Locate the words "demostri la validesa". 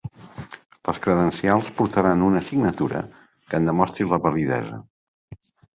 3.73-4.83